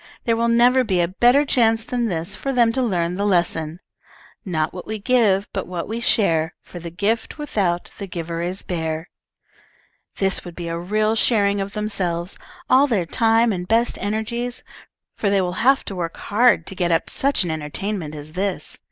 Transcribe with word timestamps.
There 0.23 0.35
will 0.35 0.47
never 0.47 0.83
be 0.83 0.99
a 0.99 1.07
better 1.07 1.45
chance 1.45 1.85
than 1.85 2.07
this 2.07 2.35
for 2.35 2.51
them 2.51 2.71
to 2.73 2.81
learn 2.81 3.17
the 3.17 3.23
lesson: 3.23 3.79
"'Not 4.43 4.73
what 4.73 4.87
we 4.87 4.97
give, 4.97 5.47
but 5.53 5.67
what 5.67 5.87
we 5.87 5.99
share, 5.99 6.55
For 6.63 6.79
the 6.79 6.89
gift 6.89 7.37
without 7.37 7.91
the 7.99 8.07
giver 8.07 8.41
is 8.41 8.63
bare.' 8.63 9.11
"This 10.17 10.43
would 10.43 10.55
be 10.55 10.69
a 10.69 10.79
real 10.79 11.13
sharing 11.15 11.61
of 11.61 11.73
themselves, 11.73 12.39
all 12.67 12.87
their 12.87 13.05
time 13.05 13.53
and 13.53 13.67
best 13.67 13.95
energies, 14.01 14.63
for 15.15 15.29
they 15.29 15.39
will 15.39 15.61
have 15.67 15.85
to 15.85 15.95
work 15.95 16.17
hard 16.17 16.65
to 16.65 16.73
get 16.75 16.91
up 16.91 17.07
such 17.07 17.43
an 17.43 17.51
entertainment 17.51 18.15
as 18.15 18.33
this. 18.33 18.79